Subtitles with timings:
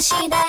[0.00, 0.47] しだ